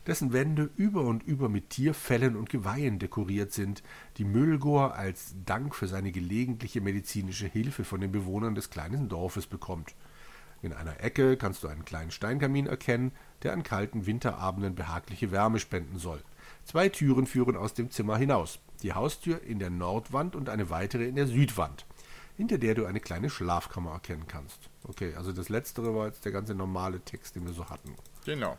[0.07, 3.83] dessen Wände über und über mit Tierfellen und Geweihen dekoriert sind,
[4.17, 9.47] die Müllgor als Dank für seine gelegentliche medizinische Hilfe von den Bewohnern des kleinen Dorfes
[9.47, 9.95] bekommt.
[10.61, 13.11] In einer Ecke kannst du einen kleinen Steinkamin erkennen,
[13.43, 16.21] der an kalten Winterabenden behagliche Wärme spenden soll.
[16.63, 18.59] Zwei Türen führen aus dem Zimmer hinaus.
[18.81, 21.85] Die Haustür in der Nordwand und eine weitere in der Südwand,
[22.35, 24.69] hinter der du eine kleine Schlafkammer erkennen kannst.
[24.83, 27.95] Okay, also das letztere war jetzt der ganze normale Text, den wir so hatten.
[28.25, 28.57] Genau.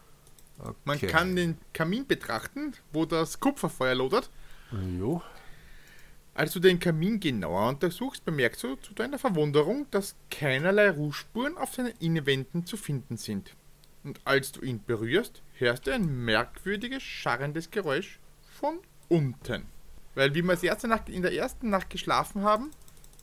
[0.59, 0.75] Okay.
[0.85, 4.31] Man kann den Kamin betrachten, wo das Kupferfeuer lodert.
[4.99, 5.23] Jo.
[6.35, 11.75] Als du den Kamin genauer untersuchst, bemerkst du zu deiner Verwunderung, dass keinerlei Rußspuren auf
[11.75, 13.55] seinen Innenwänden zu finden sind.
[14.05, 18.19] Und als du ihn berührst, hörst du ein merkwürdiges, scharrendes Geräusch
[18.61, 19.67] von unten.
[20.15, 22.71] Weil, wie wir erste Nacht, in der ersten Nacht geschlafen haben,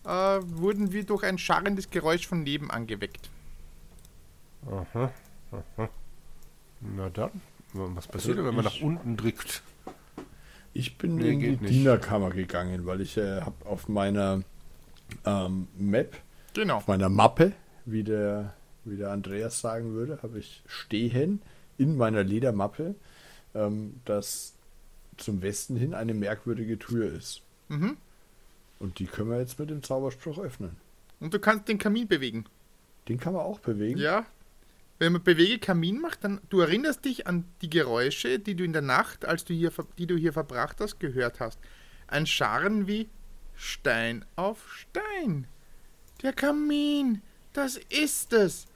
[0.06, 3.30] äh, wurden wir durch ein scharrendes Geräusch von nebenan geweckt.
[4.66, 5.12] Aha.
[5.52, 5.90] Aha.
[6.96, 7.32] Na dann.
[7.74, 9.64] Was passiert, Also wenn man ich- nach unten drückt?
[10.74, 11.70] Ich bin Nee, in die nicht.
[11.70, 14.42] Dienerkammer gegangen, weil ich äh, habe auf meiner
[15.26, 16.18] ähm, Map,
[16.54, 16.78] Genau.
[16.78, 17.52] auf meiner Mappe,
[17.86, 18.54] wie der,
[18.86, 21.42] wie der Andreas sagen würde, habe ich stehen
[21.78, 22.96] in meiner Ledermappe,
[23.54, 24.54] ähm, dass
[25.18, 27.42] zum Westen hin eine merkwürdige Tür ist.
[27.70, 27.98] Mhm.
[28.80, 30.76] Und die können wir jetzt mit dem Zauberspruch öffnen.
[31.20, 32.46] Und du kannst den Kamin bewegen.
[33.08, 34.00] Den kann man auch bewegen.
[34.00, 34.26] Ja.
[35.00, 38.74] Wenn man bewege Kamin macht, dann du erinnerst dich an die Geräusche, die du in
[38.74, 41.60] der Nacht, als du hier, die du hier verbracht hast, gehört hast.
[42.08, 43.10] Ein Scharren wie
[43.56, 45.48] Stein auf Stein.
[46.22, 47.22] Der Kamin,
[47.54, 48.68] das ist es.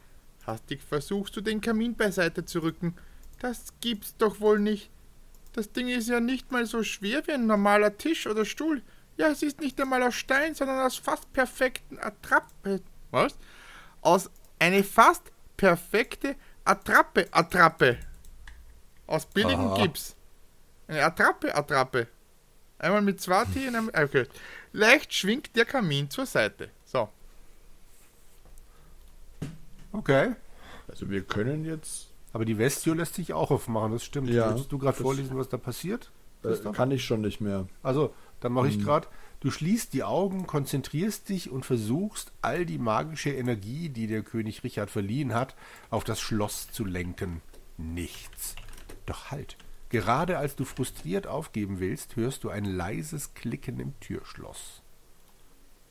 [0.46, 2.96] Hastig versuchst du den Kamin beiseite zu rücken.
[3.40, 4.90] Das gibt's doch wohl nicht.
[5.54, 8.82] Das Ding ist ja nicht mal so schwer wie ein normaler Tisch oder Stuhl.
[9.18, 12.82] Ja, es ist nicht einmal aus Stein, sondern aus fast perfekten Attrappe.
[13.12, 13.38] Was?
[14.02, 17.98] Aus eine fast perfekte Attrappe, Attrappe.
[19.08, 19.82] Aus billigem Aha.
[19.84, 20.16] Gips.
[20.88, 22.08] Eine Attrappe, Attrappe.
[22.80, 23.90] Einmal mit zwei T und einem.
[23.94, 24.28] Okay.
[24.74, 26.70] Leicht schwingt der Kamin zur Seite.
[26.86, 27.10] So.
[29.92, 30.36] Okay.
[30.88, 34.30] Also wir können jetzt, Aber die Westio lässt sich auch aufmachen, das stimmt.
[34.30, 36.12] Ja, Möchtest du gerade das- vorlesen, was da passiert?
[36.44, 37.68] äh, kann ich schon nicht mehr.
[37.82, 38.78] Also, dann mache Hm.
[38.80, 39.08] ich gerade.
[39.40, 44.64] Du schließt die Augen, konzentrierst dich und versuchst, all die magische Energie, die der König
[44.64, 45.56] Richard verliehen hat,
[45.90, 47.42] auf das Schloss zu lenken.
[47.78, 48.56] Nichts.
[49.06, 49.58] Doch halt.
[49.90, 54.82] Gerade als du frustriert aufgeben willst, hörst du ein leises Klicken im Türschloss.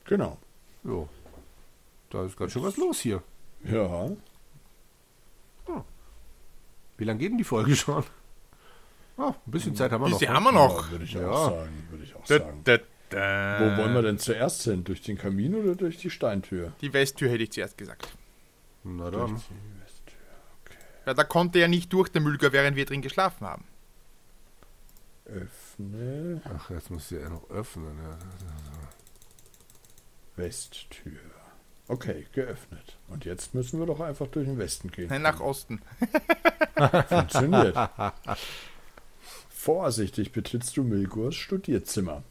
[0.04, 0.38] Genau.
[0.84, 1.08] Jo.
[2.10, 3.22] Da ist ganz schön was los hier.
[3.64, 4.10] Ja.
[6.98, 8.04] Wie lange geht denn die Folge schon?
[9.18, 10.18] Ah, ein bisschen Zeit haben wir noch.
[10.18, 10.36] Diese ne?
[10.36, 10.86] haben wir noch.
[10.86, 11.30] Ja, würde ich Ja.
[11.30, 11.86] auch sagen.
[11.90, 12.62] Würde ich auch sagen.
[13.10, 13.58] Da.
[13.60, 14.84] Wo wollen wir denn zuerst hin?
[14.84, 16.72] Durch den Kamin oder durch die Steintür?
[16.80, 18.08] Die Westtür hätte ich zuerst gesagt.
[18.84, 19.36] Na Durch dann.
[19.36, 20.76] die Westtür.
[21.06, 23.64] Ja, da konnte er nicht durch, der Müllger, während wir drin geschlafen haben.
[25.24, 27.98] Öffne Ach, jetzt muss ich ja noch öffnen.
[28.02, 28.18] Ja.
[30.36, 31.18] Westtür.
[31.88, 32.96] Okay, geöffnet.
[33.08, 35.08] Und jetzt müssen wir doch einfach durch den Westen gehen.
[35.08, 35.80] Nein, nach Osten.
[37.08, 37.76] Funktioniert.
[39.48, 42.22] Vorsichtig betrittst du Milgors Studierzimmer.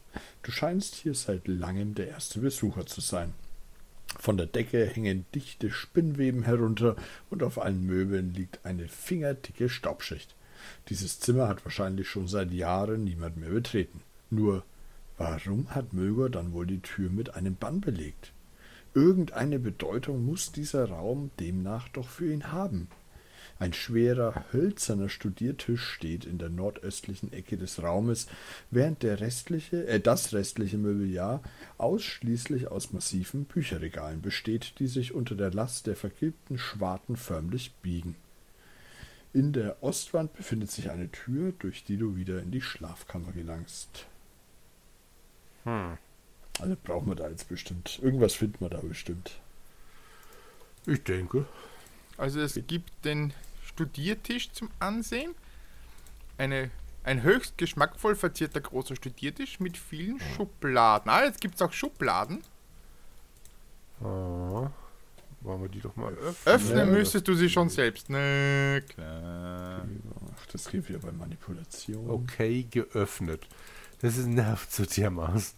[0.42, 3.32] Du scheinst hier seit langem der erste Besucher zu sein.
[4.18, 6.96] Von der Decke hängen dichte Spinnweben herunter
[7.30, 10.34] und auf allen Möbeln liegt eine fingerdicke Staubschicht.
[10.88, 14.00] Dieses Zimmer hat wahrscheinlich schon seit Jahren niemand mehr betreten.
[14.30, 14.64] Nur,
[15.18, 18.32] warum hat Möger dann wohl die Tür mit einem Bann belegt?
[18.94, 22.88] Irgendeine Bedeutung muss dieser Raum demnach doch für ihn haben.
[23.58, 28.26] Ein schwerer, hölzerner Studiertisch steht in der nordöstlichen Ecke des Raumes,
[28.70, 31.42] während der restliche, äh, das restliche Mobiliar
[31.78, 38.14] ausschließlich aus massiven Bücherregalen besteht, die sich unter der Last der vergilbten Schwarten förmlich biegen.
[39.32, 44.06] In der Ostwand befindet sich eine Tür, durch die du wieder in die Schlafkammer gelangst.
[45.64, 45.96] Hm.
[46.60, 47.98] Also brauchen wir da jetzt bestimmt.
[48.02, 49.38] Irgendwas finden wir da bestimmt.
[50.86, 51.46] Ich denke.
[52.16, 53.34] Also es gibt den
[53.76, 55.34] Studiertisch zum Ansehen.
[56.38, 56.70] Eine,
[57.04, 61.10] ein höchst geschmackvoll verzierter großer Studiertisch mit vielen Schubladen.
[61.10, 62.42] Ah, jetzt gibt es auch Schubladen.
[64.00, 64.70] Ah,
[65.42, 66.54] wollen wir die doch mal öffnen?
[66.54, 68.08] Öffnen müsstest du sie schon selbst.
[68.08, 69.86] Na klar.
[70.34, 72.08] Ach, das geht wieder bei Manipulation.
[72.08, 73.46] Okay, geöffnet.
[74.00, 75.54] Das ist nervt so dermaßen.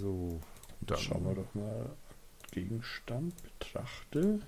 [0.00, 0.40] So,
[0.82, 1.90] dann schauen wir doch mal.
[2.52, 4.40] Gegenstand, betrachte.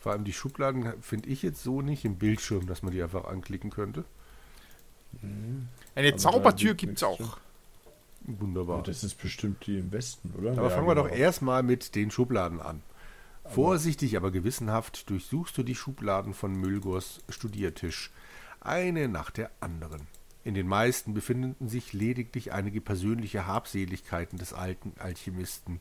[0.00, 3.26] Vor allem die Schubladen finde ich jetzt so nicht im Bildschirm, dass man die einfach
[3.26, 4.04] anklicken könnte.
[5.94, 7.38] Eine Aber Zaubertür gibt's nichts auch.
[8.22, 8.78] Wunderbar.
[8.78, 10.52] Oh, das ist bestimmt die im Westen, oder?
[10.52, 11.16] Aber Ja, fangen wir doch genau.
[11.16, 12.82] erstmal mit den Schubladen an.
[13.44, 18.10] Vorsichtig, aber gewissenhaft durchsuchst du die Schubladen von Mülgors Studiertisch,
[18.60, 20.06] eine nach der anderen.
[20.44, 25.80] In den meisten befinden sich lediglich einige persönliche Habseligkeiten des alten Alchemisten.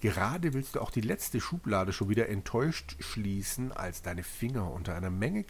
[0.00, 4.94] Gerade willst du auch die letzte Schublade schon wieder enttäuscht schließen, als deine Finger unter
[4.94, 5.44] einer Menge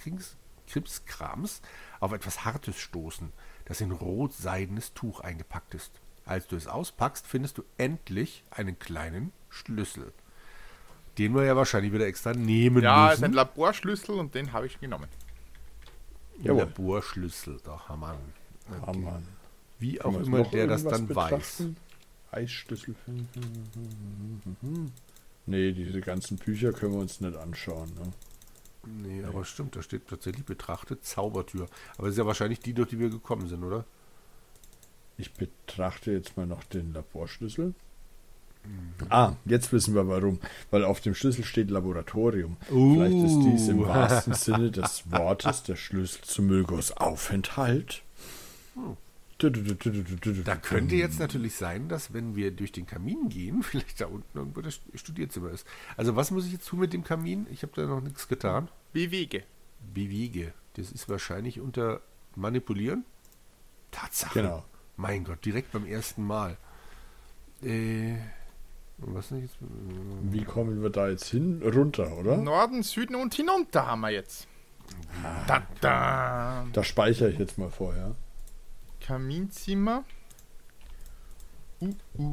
[0.69, 1.63] Krimskrams
[2.01, 3.33] auf etwas Hartes stoßen,
[3.65, 5.91] das in rotseidenes Tuch eingepackt ist.
[6.25, 10.13] Als du es auspackst, findest du endlich einen kleinen Schlüssel,
[11.19, 13.25] den wir ja wahrscheinlich wieder extra nehmen Ja, ist müssen.
[13.25, 15.09] ein Laborschlüssel und den habe ich genommen.
[16.39, 16.61] Jawohl.
[16.61, 18.19] Laborschlüssel, doch, Mann.
[18.85, 19.27] Ah, Mann.
[19.79, 21.65] Wie auch immer der das dann weiß.
[22.37, 22.95] Eisschlüssel.
[25.47, 27.91] Nee, diese ganzen Bücher können wir uns nicht anschauen.
[27.95, 28.13] Ne?
[29.03, 31.69] Nee, aber stimmt, da steht tatsächlich betrachtet Zaubertür.
[31.97, 33.85] Aber das ist ja wahrscheinlich die, durch die wir gekommen sind, oder?
[35.19, 37.75] Ich betrachte jetzt mal noch den Laborschlüssel.
[38.65, 39.07] Mhm.
[39.09, 40.41] Ah, jetzt wissen wir warum.
[40.71, 42.57] Weil auf dem Schlüssel steht Laboratorium.
[42.71, 42.95] Uh.
[42.95, 48.03] Vielleicht ist dies im wahrsten Sinne des Wortes der Schlüssel zu Mülgos Aufenthalt.
[49.39, 54.39] Da könnte jetzt natürlich sein, dass wenn wir durch den Kamin gehen, vielleicht da unten
[54.39, 55.67] irgendwo das Studierzimmer ist.
[55.97, 57.47] Also was muss ich jetzt tun mit dem Kamin?
[57.51, 58.69] Ich habe da noch nichts getan.
[58.93, 59.43] Bewege.
[59.93, 60.55] Bewege.
[60.75, 62.01] Das ist wahrscheinlich unter
[62.35, 63.05] Manipulieren.
[63.91, 64.41] Tatsache.
[64.41, 64.65] Genau.
[64.97, 66.57] Mein Gott, direkt beim ersten Mal.
[67.63, 68.17] Äh,
[68.99, 69.57] was denn jetzt?
[70.23, 71.63] Wie kommen wir da jetzt hin?
[71.63, 72.37] Runter, oder?
[72.39, 74.49] Norden, Süden und hinunter haben wir jetzt.
[75.47, 76.67] Da, da.
[76.73, 78.15] Da speichere ich jetzt mal vorher.
[79.07, 80.05] Kaminzimmer.
[81.81, 82.33] Uh, uh.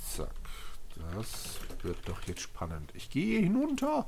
[0.00, 0.28] Zack.
[1.14, 2.90] Das wird doch jetzt spannend.
[2.94, 4.06] Ich gehe hinunter.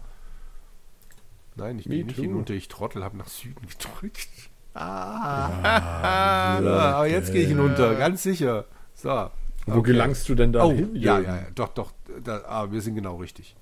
[1.55, 2.55] Nein, ich gehe nicht hinunter.
[2.55, 4.29] Ich Trottel habe nach Süden gedrückt.
[4.75, 6.59] Ah.
[6.62, 8.64] So, aber jetzt gehe ich hinunter, ganz sicher.
[8.94, 9.29] So.
[9.66, 9.90] Wo Okay.
[9.92, 10.96] gelangst du denn da Oh, hin?
[10.96, 11.92] ja, ja, ja, doch, doch.
[12.25, 13.55] Da, ah, wir sind genau richtig.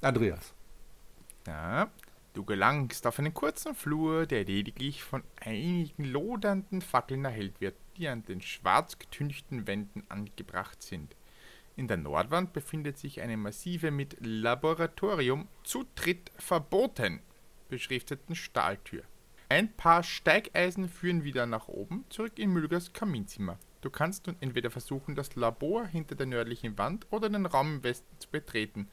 [0.00, 0.54] Andreas.
[1.46, 1.90] Ja,
[2.34, 8.08] du gelangst auf einen kurzen Flur, der lediglich von einigen lodernden Fackeln erhellt wird, die
[8.08, 11.16] an den schwarz getünchten Wänden angebracht sind.
[11.76, 17.20] In der Nordwand befindet sich eine massive mit Laboratorium Zutritt verboten
[17.70, 19.04] beschrifteten Stahltür.
[19.48, 23.58] Ein paar Steigeisen führen wieder nach oben, zurück in Mülgers Kaminzimmer.
[23.80, 27.82] Du kannst nun entweder versuchen, das Labor hinter der nördlichen Wand oder den Raum im
[27.82, 28.88] Westen zu betreten.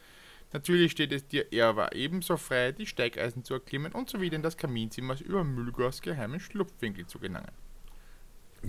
[0.54, 4.44] Natürlich steht es dir aber ebenso frei, die Steigeisen zu erklimmen und so wieder in
[4.44, 7.52] das Kaminzimmer über Mülgers geheimen Schlupfwinkel zu gelangen.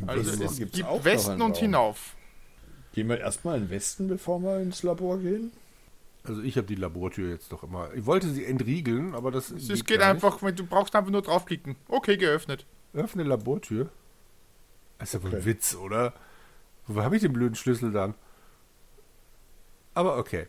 [0.07, 1.61] Also Westen es gibt Westen und Raum.
[1.61, 2.17] hinauf.
[2.93, 5.53] Gehen wir erstmal in den Westen, bevor wir ins Labor gehen?
[6.25, 7.95] Also ich habe die Labortür jetzt doch immer.
[7.95, 11.77] Ich wollte sie entriegeln, aber das Es geht einfach, wenn du brauchst einfach nur draufklicken.
[11.89, 12.67] Okay, geöffnet.
[12.93, 13.89] Öffne Labortür.
[14.99, 15.47] Das ist ja wohl ein Okay.
[15.47, 16.13] Witz, oder?
[16.87, 18.15] Wo habe ich den blöden Schlüssel dann?
[19.95, 20.49] Aber okay.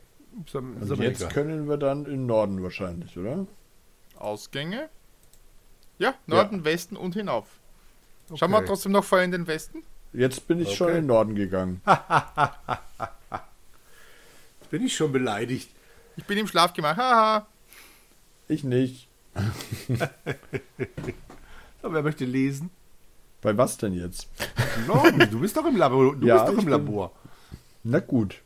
[0.80, 1.34] Also aber jetzt egal.
[1.34, 3.46] können wir dann in Norden wahrscheinlich, oder?
[4.18, 4.90] Ausgänge.
[5.98, 7.46] Ja, Norden, Westen und hinauf.
[8.36, 8.68] Schauen wir Okay.
[8.68, 9.84] trotzdem noch vorher in den Westen.
[10.14, 10.98] Jetzt bin ich schon Okay.
[10.98, 11.82] in den Norden gegangen.
[14.70, 15.70] Bin ich schon beleidigt.
[16.16, 16.96] Ich bin im Schlafgemach.
[16.96, 17.48] Haha.
[18.48, 19.08] Ich nicht.
[21.82, 22.70] Aber wer möchte lesen?
[23.42, 24.28] Bei was denn jetzt?
[24.86, 26.16] Norman, du bist doch im Labor.
[26.16, 27.12] Du Ja, bist doch im bin- Labor.
[27.84, 28.42] Na gut.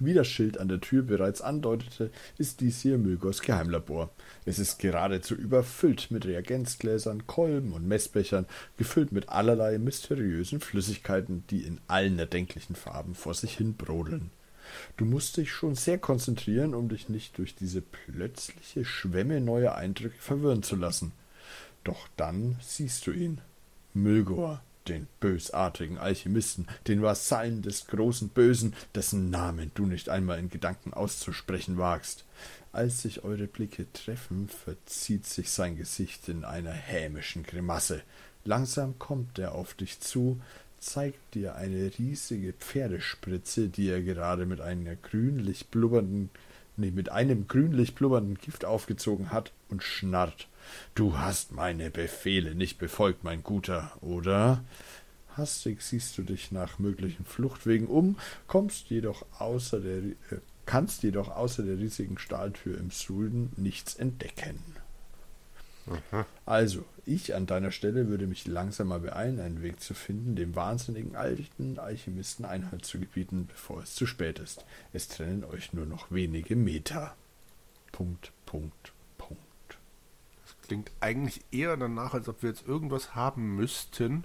[0.00, 4.10] Wie das Schild an der Tür bereits andeutete, ist dies hier Mülgors Geheimlabor.
[4.44, 8.46] Es ist geradezu überfüllt mit Reagenzgläsern, Kolben und Messbechern,
[8.76, 14.30] gefüllt mit allerlei mysteriösen Flüssigkeiten, die in allen erdenklichen Farben vor sich hin brodeln.
[14.98, 20.18] Du musst dich schon sehr konzentrieren, um dich nicht durch diese plötzliche Schwemme neuer Eindrücke
[20.18, 21.12] verwirren zu lassen.
[21.84, 23.40] Doch dann siehst du ihn.
[23.94, 30.50] Mülgor, den bösartigen Alchemisten, den Vasallen des großen Bösen, dessen Namen du nicht einmal in
[30.50, 32.24] Gedanken auszusprechen wagst.
[32.72, 38.02] Als sich eure Blicke treffen, verzieht sich sein Gesicht in einer hämischen Grimasse.
[38.44, 40.40] Langsam kommt er auf dich zu,
[40.78, 46.30] zeigt dir eine riesige Pferdespritze, die er gerade mit einer grünlich blubbernden,
[46.76, 50.48] nee, mit einem grünlich blubbernden Gift aufgezogen hat und schnarrt.
[50.94, 54.64] Du hast meine Befehle nicht befolgt, mein Guter, oder?
[55.36, 61.28] Hastig siehst du dich nach möglichen Fluchtwegen um, kommst jedoch außer der, äh, kannst jedoch
[61.28, 64.58] außer der riesigen Stahltür im Sulden nichts entdecken.
[66.44, 70.54] Also, ich an deiner Stelle würde mich langsam mal beeilen, einen Weg zu finden, dem
[70.54, 74.64] wahnsinnigen alten Alchemisten Einhalt zu gebieten, bevor es zu spät ist.
[74.92, 77.14] Es trennen euch nur noch wenige Meter.
[77.92, 78.92] Punkt, Punkt,
[80.68, 84.24] klingt eigentlich eher danach, als ob wir jetzt irgendwas haben müssten,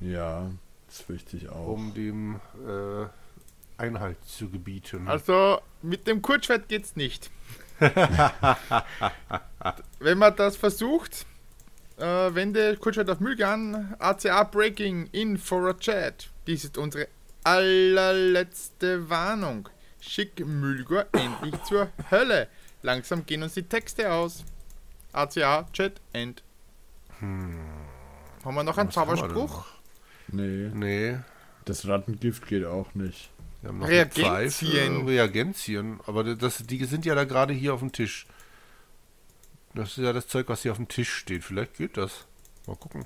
[0.00, 0.50] Ja,
[0.88, 1.68] das fürchte ich auch.
[1.68, 3.06] um dem äh,
[3.80, 5.06] Einhalt zu gebieten.
[5.06, 7.30] Also mit dem Kurzschwert geht's nicht.
[10.00, 11.26] Wenn man das versucht,
[11.98, 16.30] äh, wende Kurzschwert auf Mühlgan, ACA Breaking in for a Chat.
[16.46, 17.08] Dies ist unsere
[17.44, 19.68] allerletzte Warnung.
[20.00, 22.48] Schick Mühlgor endlich zur Hölle.
[22.82, 24.44] Langsam gehen uns die Texte aus.
[25.12, 26.42] ACA Chat End.
[27.20, 29.64] Haben wir noch einen Was Zauberspruch?
[30.28, 31.18] Nee, Nee,
[31.64, 33.30] das Rattengift geht auch nicht.
[33.60, 34.24] wir haben noch Reagenzien.
[34.26, 36.00] Pfeife, Reagenzien.
[36.06, 38.26] Aber das, die sind ja da gerade hier auf dem Tisch.
[39.74, 41.44] Das ist ja das Zeug, was hier auf dem Tisch steht.
[41.44, 42.26] Vielleicht geht das.
[42.66, 43.04] Mal gucken.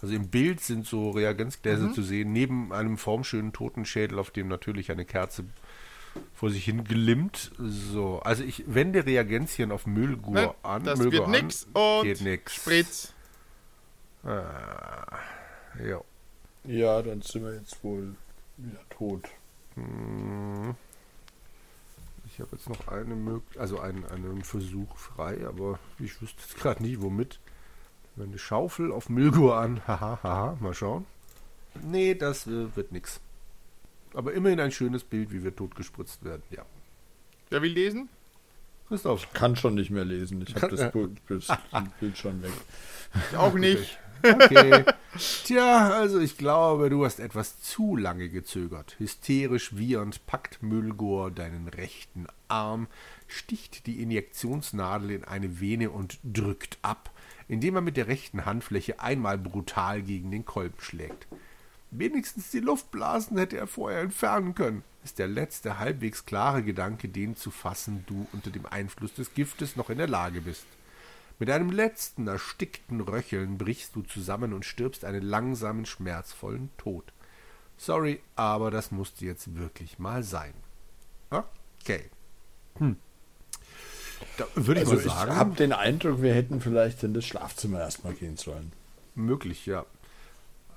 [0.00, 1.94] Also im Bild sind so Reagenzgläser Mhm.
[1.94, 5.44] zu sehen, neben einem formschönen Totenschädel, auf dem natürlich eine Kerze
[6.34, 7.52] vor sich hin glimmt.
[7.58, 10.84] So, also ich wende Reagenzien auf Müllgur Nein, an.
[10.84, 12.54] das Müllgur wird nix und Geht nix.
[12.54, 13.12] Spritz.
[14.24, 16.00] Ja.
[16.64, 18.14] Ja, dann sind wir jetzt wohl
[18.56, 19.24] wieder tot.
[19.74, 20.74] Hm.
[22.26, 26.56] Ich habe jetzt noch eine Mög also einen, einen Versuch frei, aber ich wüsste jetzt
[26.56, 27.40] gerade nie womit.
[28.18, 29.82] Eine Schaufel auf Müllgur an.
[29.86, 31.06] Haha, haha, mal schauen.
[31.82, 33.20] Nee, das äh, wird nix.
[34.14, 36.42] Aber immerhin ein schönes Bild, wie wir totgespritzt werden.
[36.50, 36.64] Ja.
[37.50, 38.08] Wer will lesen?
[38.88, 39.32] Christoph.
[39.32, 40.44] Kann schon nicht mehr lesen.
[40.46, 40.92] Ich habe das,
[41.28, 42.52] das Bild schon weg.
[43.30, 43.98] Ich auch nicht.
[44.22, 44.84] Okay.
[45.44, 48.96] Tja, also ich glaube, du hast etwas zu lange gezögert.
[48.98, 52.86] Hysterisch wiehernd packt Müllgor deinen rechten Arm,
[53.26, 57.10] sticht die Injektionsnadel in eine Vene und drückt ab,
[57.48, 61.26] indem er mit der rechten Handfläche einmal brutal gegen den Kolben schlägt.
[61.94, 67.36] Wenigstens die Luftblasen hätte er vorher entfernen können, ist der letzte halbwegs klare Gedanke, den
[67.36, 70.64] zu fassen du unter dem Einfluss des Giftes noch in der Lage bist.
[71.38, 77.12] Mit einem letzten erstickten Röcheln brichst du zusammen und stirbst einen langsamen, schmerzvollen Tod.
[77.76, 80.54] Sorry, aber das musste jetzt wirklich mal sein.
[81.30, 82.08] Okay.
[82.78, 82.96] Hm.
[84.38, 87.26] Da würde ich Also mal ich sagen, habe den Eindruck, wir hätten vielleicht in das
[87.26, 88.72] Schlafzimmer erstmal gehen sollen.
[89.14, 89.84] möglich, ja.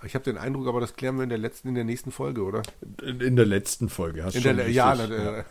[0.04, 2.44] Ich habe den Eindruck, aber das klären wir in der letzten, in der nächsten Folge,
[2.44, 2.62] oder?
[3.02, 5.46] In, in der letzten Folge hast du In schon der- ja, na, der-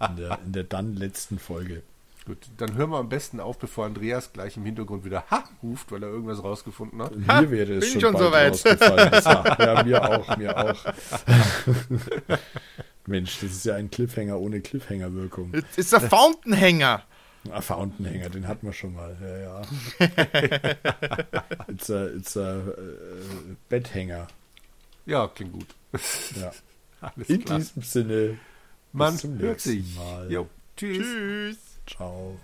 [0.00, 0.08] ja.
[0.08, 1.82] In, der, in der dann letzten Folge.
[2.26, 5.92] Gut, dann hören wir am besten auf, bevor Andreas gleich im Hintergrund wieder Ha ruft,
[5.92, 7.14] weil er irgendwas rausgefunden hat.
[7.16, 8.82] Mir wäre es bin schon, schon bald soweit.
[8.82, 9.56] rausgefallen.
[9.60, 10.76] Ja, ja, mir auch, mir auch.
[13.06, 15.52] Mensch, das ist ja ein Cliffhanger ohne Cliffhanger-Wirkung.
[15.76, 17.02] Ist der Fountainhänger.
[17.52, 19.16] Ah, Fountainhänger, den hatten wir schon mal.
[19.20, 19.62] Ja, ja.
[21.68, 24.26] it's a, it's a äh, Betthänger.
[25.06, 25.68] Ja, klingt gut.
[26.40, 26.52] Ja.
[27.00, 27.58] Alles In klar.
[27.58, 28.38] diesem Sinne,
[28.92, 29.96] Man zum hört nächsten sich.
[29.96, 30.30] Mal.
[30.32, 30.98] Jo, tschüss.
[30.98, 31.58] Tschüss.
[31.86, 32.38] ciao.